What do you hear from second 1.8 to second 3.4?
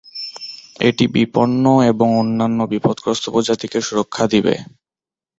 এবং অন্যান্য বিপদগ্রস্ত